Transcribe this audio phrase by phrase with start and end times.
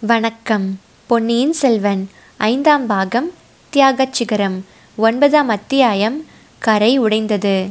[0.00, 0.80] வணக்கம்.
[1.06, 3.30] பொன்னியின் செல்வன் ஐந்தாம் பாகம்
[3.70, 4.64] தியாகச் சிகரம்
[4.96, 6.24] ஒன்பதாம் அத்தியாயம்
[6.58, 7.70] கரை உடைந்தது.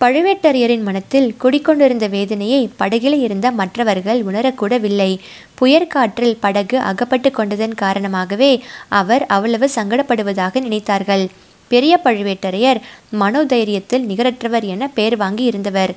[0.00, 5.18] பழுவேட்டரையரின் மனத்தில் குடிக்கொண்டிருந்த வேதனையை படகில் இருந்த மற்றவர்கள் உணரக்கூடவில்லை.
[5.54, 11.28] புயற்காற்றில் படகு அகப்பட்டு கொண்டதன் காரணமாகவே அவர் அவ்வளவு சங்கடப்படுவதாக நினைத்தார்கள்.
[11.68, 12.80] பெரிய பழுவேட்டரையர்
[13.20, 15.92] மனோதைரியத்தில் நிகரற்றவர் என பெயர் வாங்கி இருந்தவர்.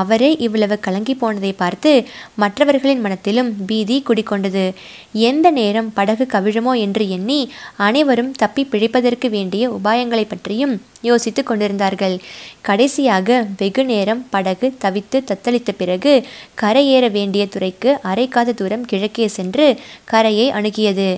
[0.00, 1.92] அவரே இவ்வளவு கலங்கி போனதை பார்த்து
[2.34, 4.64] மற்றவர்களின் மனத்திலும் பீதி குடிக்கொண்டது
[5.12, 7.40] எந்த நேரம் படகு கவிழுமோ என்று எண்ணி
[7.76, 12.16] அனைவரும் தப்பி பிழைப்பதற்கு வேண்டிய உபாயங்களை பற்றியும் யோசித்து கொண்டிருந்தார்கள்.
[12.62, 16.14] கடைசியாக வெகு நேரம் படகு தவித்து தத்தளித்த பிறகு
[16.62, 19.68] கரையேற வேண்டிய துறைக்கு அரைக்காத தூரம் கிழக்கே சென்று
[20.04, 21.08] கரையை அணுகியது.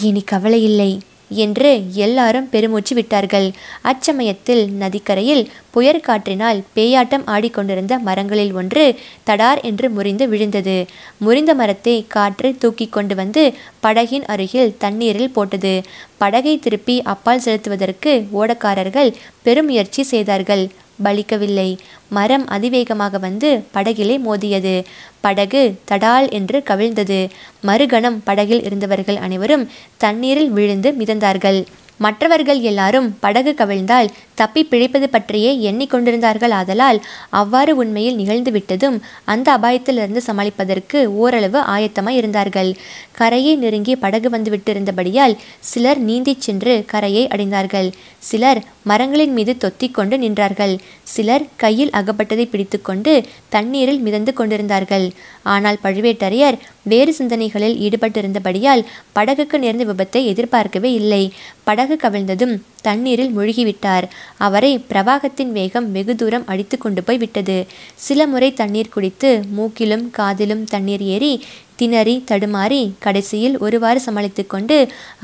[0.00, 0.90] இனி கவலையில்லை
[1.30, 3.50] என்று எல்லாரும் பெருமூச்சு விட்டார்கள்.
[3.84, 10.86] அச்சமயத்தில் நதிக்கரையில் புயற்காற்றினால் பேயாட்டம் ஆடிக்கொண்டிருந்த மரங்களில் ஒன்று தடார் என்று முறிந்து விழுந்தது.
[11.18, 15.82] முறிந்த மரத்தை காற்று தூக்கி கொண்டு வந்து படகின் அருகில் தண்ணீரில் போட்டது.
[16.18, 20.68] படகை திருப்பி அப்பால் செலுத்துவதற்கு ஓடக்காரர்கள் பெருமுயற்சி செய்தார்கள்.
[21.04, 21.78] பலிக்கவில்லை.
[22.08, 24.84] மரம் அதிவேகமாக வந்து படகிலே மோதியது.
[25.20, 27.28] படகு தடால் என்று கவிழ்ந்தது.
[27.66, 31.60] மறுகணம் படகில் இருந்தவர்கள் அனைவரும் தண்ணீரில் விழுந்து மிதந்தார்கள்.
[31.96, 36.50] மற்றவர்கள் எல்லாரும் படகு கவிழ்ந்தால் தப்பி பிழைப்பது பற்றியே எண்ணிக்கொண்டிருந்தார்கள்.
[36.50, 36.98] ஆதலால்
[37.30, 42.70] அவ்வாறு உண்மையில் நிகழ்ந்து விட்டதும் அந்த அபாயத்திலிருந்து சமாளிப்பதற்கு ஓரளவு ஆயத்தமாய் இருந்தார்கள்.
[43.12, 47.92] கரையை நெருங்கி படகு வந்து விட்டிருந்தபடியால் சிலர் நீந்திச் சென்று கரையை அடைந்தார்கள்.
[48.18, 50.78] சிலர் மரங்களின் மீது தொத்திக்கொண்டு நின்றார்கள்.
[51.02, 55.10] சிலர் கையில் அகப்பட்டதை பிடித்துக்கொண்டு தண்ணீரில் மிதந்து கொண்டிருந்தார்கள்.
[55.42, 61.32] ஆனால் பழுவேட்டரையர் வேறு சிந்தனைகளில் ஈடுபட்டிருந்தபடியால் படகுக்கு நேர்ந்த விபத்தை எதிர்பார்க்கவே இல்லை.
[61.64, 64.06] படகு கவிழ்ந்ததும் தண்ணீரில் மூழ்கிவிட்டார்.
[64.36, 67.66] அவரை பிரவாகத்தின் வேகம் வெகு தூரம் அடித்து கொண்டு போய் விட்டது.
[67.94, 71.44] சில முறை தண்ணீர் குடித்து மூக்கிலும் காதிலும் தண்ணீர் ஏறி
[71.80, 74.78] திணறி தடுமாறி கடைசியில் ஒருவாறு சமாளித்து கொண்டு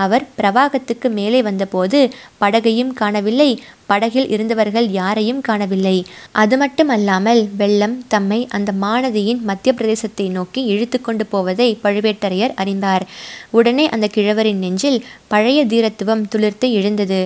[0.05, 1.99] அவர் பிரவாகத்துக்கு மேலே வந்தபோது
[2.41, 3.51] படகையும் காணவில்லை.
[3.89, 5.97] படகில் இருந்தவர்கள் யாரையும் காணவில்லை.
[6.43, 13.07] அது மட்டுமல்லாமல் வெள்ளம் தம்மை அந்த மாநதியின் மத்திய பிரதேசத்தை நோக்கி இழுத்து கொண்டு போவதை பழுவேட்டரையர் அறிந்தார்.
[13.59, 17.21] உடனே அந்த கிழவரின் நெஞ்சில் பழைய தீரத்துவம் துளிர்த்து எழுந்தது.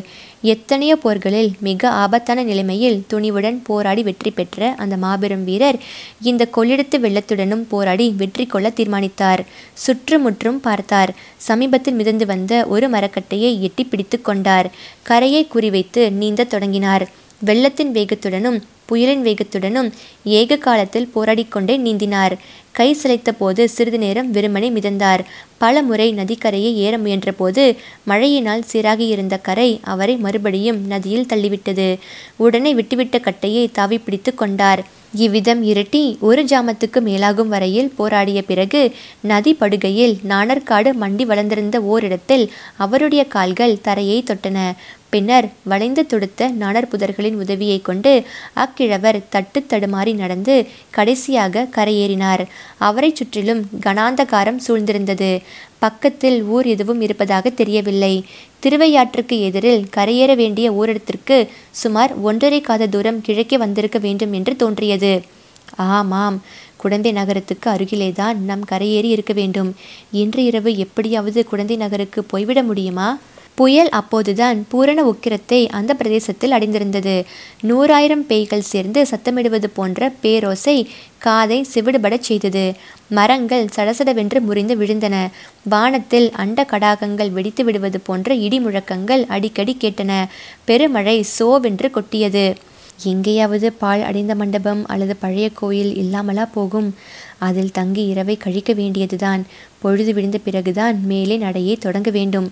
[0.52, 5.78] எத்தனையோ போர்களில் மிக ஆபத்தான நிலைமையில் துணிவுடன் போராடி வெற்றி பெற்ற அந்த மாபெரும் வீரர்
[6.30, 9.42] இந்த கொள்ளிடத்து வெள்ளத்துடனும் போராடி வெற்றி கொள்ள தீர்மானித்தார்.
[9.84, 11.12] சுற்றுமுற்றும் பார்த்தார்.
[11.48, 14.70] சமீபத்தில் மிதந்து வந்த ஒரு மரக்கட்டையை எட்டி பிடித்து கொண்டார்.
[15.10, 17.06] கரையை குறிவைத்து நீந்த தொடங்கினார்.
[17.48, 19.88] வெள்ளத்தின் வேகத்துடனும் புயலின் வேகத்துடனும்
[20.38, 22.34] ஏக காலத்தில் போராடிக்கொண்டே நீந்தினார்.
[22.78, 25.22] கை சிலைத்த போது சிறிது நேரம் வெறுமனே மிதந்தார்.
[25.62, 27.64] பல முறை நதிக்கரையை ஏற முயன்றபோது
[28.10, 31.88] மழையினால் சீராகியிருந்த கரை அவரை மறுபடியும் நதியில் தள்ளிவிட்டது.
[32.36, 34.82] உடனே விட்டுவிட்ட கட்டையை தாவி பிடித்து கொண்டார்.
[35.24, 38.82] இவ்விதம் இருட்டி ஒரு ஜாமத்துக்கு மேலாகும் வரையில் போராடிய பிறகு
[39.30, 42.44] நதி படுகையில் நாணற்காடு மண்டி வளர்ந்திருந்த ஓரிடத்தில்
[42.76, 44.58] அவருடைய கால்கள் தரையை தொட்டன.
[45.10, 48.22] பின்னர் வளைந்து தொடுத்த நாணர் புதர்களின் உதவியை கொண்டு
[48.54, 52.46] அக்கிழவர் தட்டு தடுமாறி நடந்து கடைசியாக கரையேறினார்.
[52.78, 55.40] அவரை சுற்றிலும் கனாந்தகாரம் சூழ்ந்திருந்தது.
[55.78, 58.24] பக்கத்தில் ஊர் எதுவும் இருப்பதாக தெரியவில்லை.
[58.62, 65.22] திருவையாற்றுக்கு எதிரில் கரையேற வேண்டிய ஓரிடத்திற்கு சுமார் ஒன்றரை காத தூரம் கிழக்கே வந்திருக்க வேண்டும் என்று தோன்றியது.
[65.76, 66.42] ஆமாம்
[66.76, 69.74] குடந்தை நகரத்துக்கு அருகிலேதான் நாம் கரையேறி இருக்க வேண்டும்.
[70.12, 73.18] இன்று இரவு எப்படியாவது குடந்தை நகருக்கு போய்விட முடியுமா?
[73.54, 77.24] புயல் அப்போதுதான் பூரண உக்கிரத்தை அந்த பிரதேசத்தில் அடைந்திருந்தது.
[77.62, 80.86] நூறாயிரம் பேய்கள் சேர்ந்து சத்தமிடுவது போன்ற பேரோசை
[81.18, 82.72] காதை சிவிடுபடச் செய்தது.
[83.08, 85.28] மரங்கள் சடசடவென்று முறிந்து விழுந்தன.
[85.62, 90.28] வானத்தில் அண்ட கடாகங்கள் வெடித்து விடுவது போன்ற இடி முழக்கங்கள் அடிக்கடி கேட்டன.
[90.64, 92.54] பெருமழை சோவென்று கொட்டியது.
[93.02, 96.94] எங்கேயாவது பாழ் அடைந்த மண்டபம் அல்லது பழைய கோயில் இல்லாமலா போகும்?
[97.48, 99.42] அதில் தங்கி இரவை கழிக்க வேண்டியதுதான்.
[99.82, 102.48] பொழுது விழுந்த பிறகுதான் மேலே நடையை தொடங்க வேண்டும்.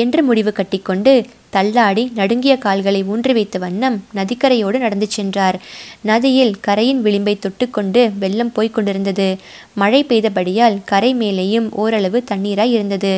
[0.00, 1.12] என்று முடிவு கட்டிக்கொண்டு
[1.50, 5.56] தள்ளாடி நடுங்கிய கால்களை ஊன்றி வைத்த வண்ணம் நதிக்கரையோடு நடந்து சென்றார்.
[6.00, 9.36] நதியில் கரையின் விளிம்பை தொட்டுக்கொண்டு வெள்ளம் போய்க் கொண்டிருந்தது.
[9.74, 13.12] மழை பெய்தபடியால் கரை மேலேயும் ஓரளவு தண்ணீராய் இருந்தது.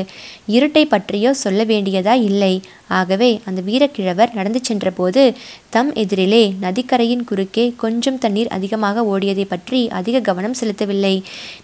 [0.49, 2.55] இருட்டை பற்றியோ சொல்ல வேண்டியதா இல்லை.
[2.89, 5.23] ஆகவே அந்த வீரக்கிழவர் நடந்து சென்றபோது
[5.71, 11.04] தம் எதிரிலே நதிக்கரையின் குறுக்கே கொஞ்சம் தண்ணீர் அதிகமாக ஓடியதை பற்றி அதிக கவனம் செலுத்தவில்லை.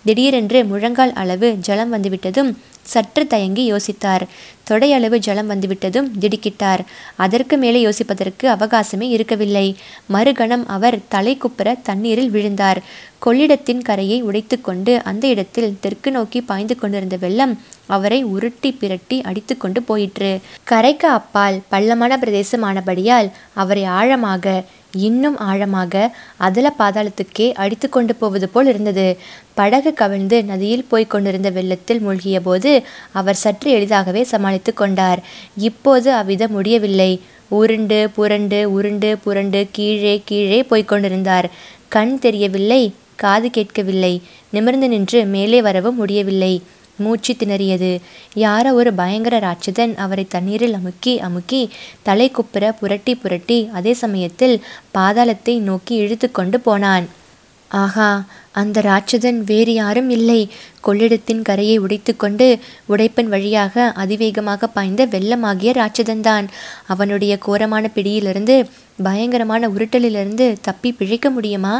[0.06, 2.50] திடீரென்று முழங்கால் அளவு ஜலம் வந்துவிட்டதும்
[2.92, 4.22] சற்று தயங்கி யோசித்தார்.
[4.68, 6.82] தொடையளவு ஜலம் வந்துவிட்டதும் திடுக்கிட்டார்.
[7.24, 9.66] அதற்கு மேலே யோசிப்பதற்கு அவகாசமே இருக்கவில்லை.
[10.14, 12.80] மறுகணம் அவர் தலை குப்புற தண்ணீரில் விழுந்தார்.
[13.24, 17.54] கொள்ளிடத்தின் கரையை உடைத்துக்கொண்டு அந்த இடத்தில் தெற்கு நோக்கி பாய்ந்து கொண்டிருந்த வெள்ளம்
[17.96, 20.32] அவரை உருட்டி பிரட்டி அடித்து கொண்டு போயிற்று.
[20.70, 23.30] கரைக்கு அப்பால் பள்ளமான பிரதேசமானபடியால்
[23.62, 29.16] அவரை ஆழமாக இன்னும் ஆழமாக அதல பாதாளத்துக்கே அடித்து கொண்டு போவது போல் இருந்தது.
[29.54, 32.82] படகு கவிழ்ந்து நதியில் போய்க் கொண்டிருந்த வெள்ளத்தில் மூழ்கிய போது
[33.12, 35.18] அவர் சற்று எளிதாகவே சமாளித்து கொண்டார்.
[35.56, 37.20] இப்போது அவ்விதம் முடியவில்லை.
[37.48, 41.50] உருண்டு புரண்டு உருண்டு புரண்டு கீழே கீழே போய்க் கொண்டிருந்தார்.
[41.88, 44.22] கண் தெரியவில்லை காது கேட்கவில்லை.
[44.50, 46.62] நிமிர்ந்து நின்று மேலே வரவும் முடியவில்லை.
[47.00, 47.92] மூச்சு திணறியது.
[48.44, 51.62] யாரோ ஒரு பயங்கர ராட்சதன் அவரை தண்ணீரில் அமுக்கி அமுக்கி
[52.02, 54.56] தலை குப்புற புரட்டி புரட்டி அதே சமயத்தில்
[54.94, 57.06] பாதாளத்தை நோக்கி இழுத்து கொண்டு போனான்.
[57.70, 58.10] ஆஹா
[58.52, 60.40] அந்த ராட்சதன் வேறு யாரும் இல்லை.
[60.86, 62.46] கொள்ளிடத்தின் கரையை உடைத்துக்கொண்டு
[62.88, 66.46] உடைப்பன் வழியாக அதிவேகமாக பாய்ந்த வெள்ளமாகிய ராட்சதன்தான்.
[66.86, 68.56] அவனுடைய கோரமான பிடியிலிருந்து
[69.02, 71.74] பயங்கரமான உருட்டலிலிருந்து தப்பி பிழைக்க முடியுமா?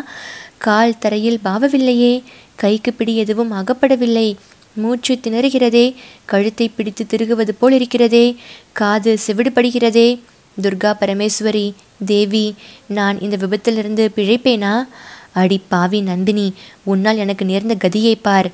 [0.59, 2.15] கால் தரையில் பாவவில்லையே.
[2.63, 4.29] கைக்கு பிடி எதுவும் அகப்படவில்லை.
[4.77, 5.95] மூச்சு திணறுகிறதே
[6.27, 8.37] கழுத்தை பிடித்து திருகுவது போல் இருக்கிறதே
[8.73, 10.09] காது செவிடுபடுகிறதே.
[10.63, 11.73] துர்கா பரமேஸ்வரி
[12.07, 12.55] தேவி
[12.87, 14.87] நான் இந்த விபத்திலிருந்து பிழைப்பேனா?
[15.33, 16.53] அடி பாவி நந்தினி
[16.85, 18.51] உன்னால் எனக்கு நேர்ந்த கதியை பார்.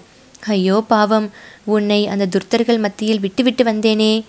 [0.47, 1.31] ஐயோ பாவம்
[1.65, 4.23] உன்னை அந்த துர்த்தர்கள் மத்தியில் விட்டுவிட்டு வந்தேனே.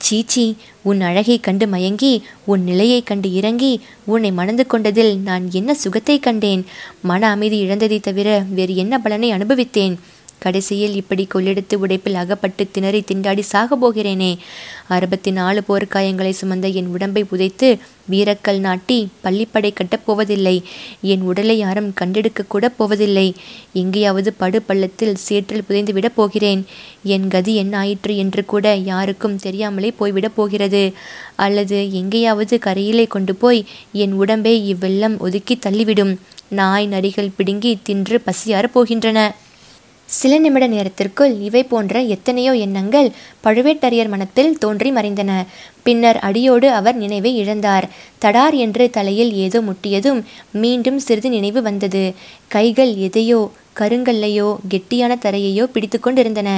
[0.00, 6.18] சீச்சி உன் அழகை கண்டு மயங்கி உன் நிலையை கண்டு இறங்கி உன்னை மணந்து கொண்டதில் நான் என்ன சுகத்தை
[6.18, 6.64] கண்டேன்?
[7.02, 9.98] மன அமைதி இழந்ததை தவிர வேறு என்ன பலனை அனுபவித்தேன்?
[10.38, 14.38] கடைசியில் இப்படி கொள்ளெடுத்து உடைப்பில் அகப்பட்டு திணறி திண்டாடி சாக போகிறேனே.
[14.88, 17.78] அறுபத்தி நாலு போர்க்காயங்களை சுமந்த என் உடம்பை புதைத்து
[18.10, 20.62] வீரக்கல் நாட்டி பள்ளிப்படை கட்டப் போவதில்லை.
[21.02, 23.34] என் உடலை யாரும் கண்டெடுக்க கூட போவதில்லை.
[23.72, 26.66] எங்கேயாவது படு பள்ளத்தில் சேற்றில் புதைந்து விட போகிறேன்.
[27.02, 30.92] என் கதி என்ன ஆயிற்று என்று கூட யாருக்கும் தெரியாமலே போய்விடப் போகிறது.
[31.36, 36.16] அல்லது எங்கேயாவது கரையிலே கொண்டு போய் என் உடம்பை இவ்வெல்லம் ஒதுக்கி தள்ளிவிடும்.
[36.48, 39.30] நாய் நரிகள் பிடுங்கி தின்று பசியாற போகின்றன.
[40.08, 43.08] சில நிமிட நேரத்திற்குள் இவை போன்ற எத்தனையோ எண்ணங்கள்
[43.44, 45.32] பழுவேட்டரையர் மனத்தில் தோன்றி மறைந்தன.
[45.82, 47.86] பின்னர் அடியோடு அவர் நினைவை இழந்தார்.
[48.24, 50.20] தடார் என்று தலையில் ஏதோ முட்டியதும்
[50.52, 52.14] மீண்டும் சிறிது நினைவு வந்தது.
[52.48, 53.50] கைகள் எதையோ
[53.80, 56.50] கருங்கல்லையோ கெட்டியான தரையையோ பிடித்து கொண்டிருந்தன.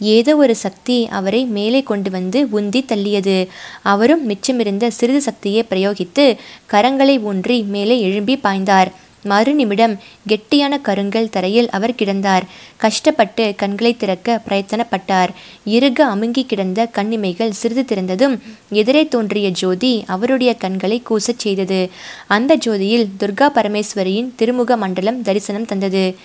[0.00, 3.38] ஏதோ ஒரு சக்தி அவரை மேலே கொண்டு வந்து உந்தி தள்ளியது.
[3.82, 6.36] அவரும் மிச்சமிருந்த சிறிது சக்தியை பிரயோகித்து
[6.72, 8.90] கரங்களை ஊன்றி மேலே எழும்பி பாய்ந்தார்.
[9.24, 9.98] மறுநிமிடம்
[10.28, 12.42] கெட்டியான கருங்கல் தரையில் அவர் கிடந்தார்.
[12.76, 15.28] கஷ்டப்பட்டு கண்களை திறக்க பிரயத்தனப்பட்டார்.
[15.64, 18.38] இறுக அமுங்கி கிடந்த கண்ணிமைகள் சிறிது திறந்ததும்
[18.70, 21.90] எதிரே தோன்றிய ஜோதி அவருடைய கண்களை கூசச் செய்தது.
[22.26, 26.16] அந்த ஜோதியில் துர்கா பரமேஸ்வரியின் திருமுக மண்டலம் தரிசனம் தந்தது.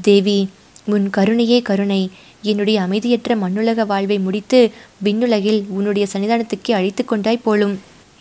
[0.00, 0.48] தேவி
[0.84, 2.10] உன் கருணையே கருணை.
[2.42, 4.70] என்னுடைய அமைதியற்ற மண்ணுலக வாழ்வை முடித்து
[5.04, 7.80] விண்ணுலகில் உன்னுடைய சன்னிதானத்துக்கே அழைத்து கொண்டாய் போலும்.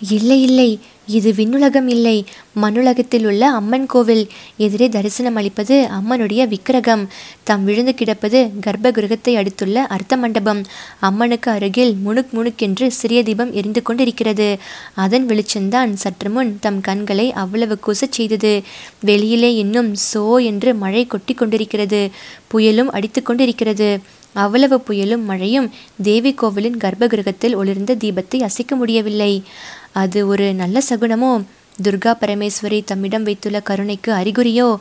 [0.09, 0.79] இல்லை இல்லை.
[1.07, 2.25] இது விண்ணுலகம் இல்லை.
[2.61, 4.27] மண்ணுலகத்தில் உள்ள அம்மன் கோவில்.
[4.57, 7.07] எதிரே தரிசனம் அளிப்பது அம்மனுடைய விக்கிரகம்.
[7.43, 10.65] தம் விழுந்து கிடப்பது கர்ப்பகிரகத்தை அடுத்துள்ள அர்த்த மண்டபம்.
[10.99, 14.57] அம்மனுக்கு அருகில் முணுக் முணுக்கென்று சிறிய தீபம் எரிந்து கொண்டிருக்கிறது.
[14.95, 18.61] அதன் வெளிச்சம்தான் சற்று முன் தம் கண்களை அவ்வளவு கூசச் செய்தது.
[19.01, 22.09] வெளியிலே இன்னும் சோ என்று மழை கொட்டி கொண்டிருக்கிறது.
[22.53, 23.99] புயலும் அடித்து கொண்டிருக்கிறது.
[24.33, 25.71] அவ்வளவு புயலும் மழையும்
[26.03, 29.43] தேவி கோவிலின் கர்ப்பகிரகத்தில் ஒளிர்ந்த தீபத்தை அசைக்க முடியவில்லை.
[29.95, 31.31] அது ஒரு நல்ல சகுனமோ?
[31.83, 34.75] துர்கா பரமேஸ்வரி தம்மிடம் வைத்துள்ள கருணைக்கு அறிகுறியோ?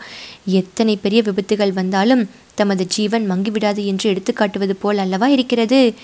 [0.46, 5.94] எத்தனை பெரிய விபத்துகள் வந்தாலும் தமது ஜீவன் மங்கிவிடாது என்று எடுத்துக்காட்டுவது போல் அல்லவா இருக்கிறது?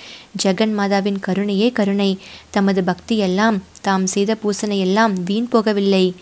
[0.43, 2.19] ஜெகன் மாதாவின் கருணையே கருணை.
[2.51, 6.13] தமது பக்தியெல்லாம் தாம் செய்த பூசணையெல்லாம் வீண் போகவில்லை.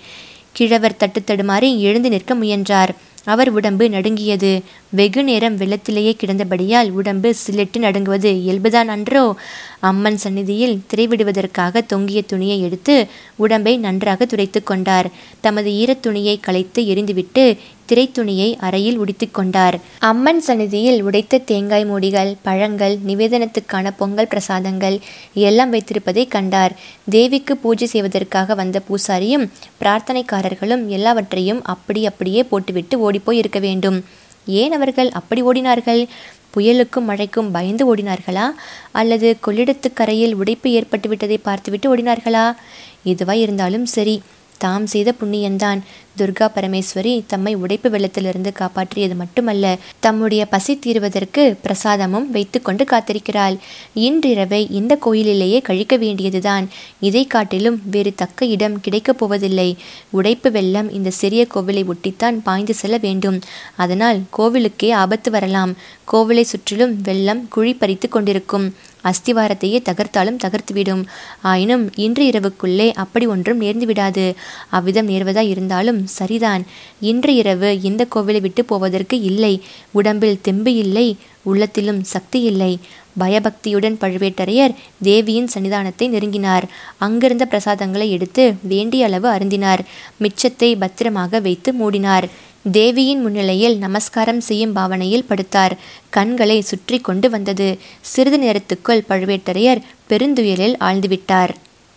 [0.52, 2.94] கிழவர் தட்டு தடுமாறி எழுந்து நிற்க முயன்றார்.
[3.24, 4.62] அவர் உடம்பு நடுங்கியது.
[4.90, 9.36] வெகு நேரம் வெள்ளத்திலேயே கிடந்தபடியால் உடம்பு சிலிட்டு நடுங்குவது இயல்புதான் அன்றோ?
[9.80, 15.10] அம்மன் சந்நிதியில் திரைவிடுவதற்காக தொங்கிய துணியை எடுத்து உடம்பை நன்றாக துடைத்து கொண்டார்.
[15.40, 17.56] தமது ஈரத் துணியை களைத்து எரிந்துவிட்டு
[17.88, 19.80] திரைத்துணியை அறையில் உடித்து கொண்டார்.
[19.98, 24.98] அம்மன் சந்நிதியில் உடைத்த தேங்காய் மூடிகள் பழங்கள் நிவேதனத்துக்கான பொங்கல் பிரசாதங்கள்
[25.34, 26.72] எல்லாம் வைத்திருப்பதை கண்டார்.
[27.10, 29.48] தேவிக்கு பூஜை செய்வதற்காக வந்த பூசாரியும்
[29.80, 34.04] பிரார்த்தனைக்காரர்களும் எல்லாவற்றையும் அப்படி அப்படியே போட்டுவிட்டு ஓடிப்போய் இருக்க வேண்டும்.
[34.48, 36.08] ஏன் அவர்கள் அப்படி ஓடினார்கள்?
[36.56, 38.50] புயலுக்கும் மழைக்கும் பயந்து ஓடினார்களா?
[38.92, 42.56] அல்லது கொள்ளிடத்து கரையில் உடைப்பு ஏற்பட்டு விட்டதை பார்த்துவிட்டு ஓடினார்களா?
[43.04, 44.22] எதுவாய் இருந்தாலும் சரி
[44.58, 45.80] தாம் செய்த புண்ணியந்தான்
[46.18, 53.58] துர்கா பரமேஸ்வரி தம்மை உடைப்பு வெள்ளத்திலிருந்து காப்பாற்றியது மட்டுமல்ல தம்முடைய பசி தீர்வதற்கு பிரசாதமும் வைத்துக்கொண்டு காத்திருக்கிறாள்.
[53.94, 56.68] இன்றிரவை இந்த கோயிலிலேயே கழிக்க வேண்டியதுதான்.
[57.00, 59.76] இதை காட்டிலும் வேறு தக்க இடம் கிடைக்கப் போவதில்லை.
[60.10, 63.40] உடைப்பு வெள்ளம் இந்த சிறிய கோவிலை ஒட்டித்தான் பாய்ந்து செல்ல வேண்டும்.
[63.76, 65.74] அதனால் கோவிலுக்கே ஆபத்து வரலாம்.
[66.12, 68.74] கோவிலை சுற்றிலும் வெள்ளம் குழி பறித்து கொண்டிருக்கும்.
[69.04, 71.04] அஸ்திவாரத்தையே தகர்த்தாலும் தகர்த்துவிடும்.
[71.42, 74.34] ஆயினும் இன்று இரவுக்குள்ளே அப்படி ஒன்றும் நேர்ந்து விடாது
[74.68, 76.62] அவ்விதம் நேர்வதா இருந்தாலும் சரிதான்.
[77.00, 79.54] இன்று இரவு இந்த கோவிலை விட்டு போவதற்கு இல்லை.
[79.90, 81.08] உடம்பில் தெம்பு இல்லை
[81.42, 82.72] உள்ளத்திலும் சக்தி இல்லை.
[83.18, 86.66] பயபக்தியுடன் பழுவேட்டரையர் தேவியின் சன்னிதானத்தை நெருங்கினார்.
[86.98, 89.82] அங்கிருந்த பிரசாதங்களை எடுத்து வேண்டிய அளவு அருந்தினார்.
[90.20, 92.28] மிச்சத்தை பத்திரமாக வைத்து மூடினார்.
[92.72, 95.74] தேவியின் முன்னிலையில் நமஸ்காரம் செய்யும் பாவனையில் படுத்தார்.
[96.10, 97.68] கண்களை சுற்றி கொண்டு வந்தது.
[98.00, 101.54] சிறிது நேரத்துக்குள் பழுவேட்டரையர் பெருந்துயலில் ஆழ்ந்துவிட்டார்